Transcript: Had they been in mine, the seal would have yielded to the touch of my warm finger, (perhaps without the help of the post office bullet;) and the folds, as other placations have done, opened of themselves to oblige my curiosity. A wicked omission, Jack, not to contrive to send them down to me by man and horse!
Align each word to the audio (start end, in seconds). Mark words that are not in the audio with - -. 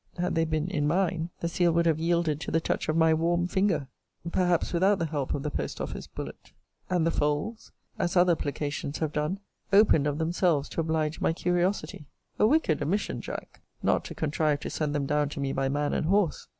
Had 0.17 0.33
they 0.33 0.45
been 0.45 0.67
in 0.67 0.87
mine, 0.87 1.29
the 1.41 1.47
seal 1.47 1.71
would 1.73 1.85
have 1.85 1.99
yielded 1.99 2.41
to 2.41 2.49
the 2.49 2.59
touch 2.59 2.89
of 2.89 2.97
my 2.97 3.13
warm 3.13 3.47
finger, 3.47 3.87
(perhaps 4.31 4.73
without 4.73 4.97
the 4.97 5.05
help 5.05 5.35
of 5.35 5.43
the 5.43 5.51
post 5.51 5.79
office 5.79 6.07
bullet;) 6.07 6.53
and 6.89 7.05
the 7.05 7.11
folds, 7.11 7.71
as 7.99 8.17
other 8.17 8.35
placations 8.35 8.97
have 8.97 9.13
done, 9.13 9.39
opened 9.71 10.07
of 10.07 10.17
themselves 10.17 10.69
to 10.69 10.81
oblige 10.81 11.21
my 11.21 11.33
curiosity. 11.33 12.07
A 12.39 12.47
wicked 12.47 12.81
omission, 12.81 13.21
Jack, 13.21 13.61
not 13.83 14.03
to 14.05 14.15
contrive 14.15 14.59
to 14.61 14.71
send 14.71 14.95
them 14.95 15.05
down 15.05 15.29
to 15.29 15.39
me 15.39 15.53
by 15.53 15.69
man 15.69 15.93
and 15.93 16.07
horse! 16.07 16.47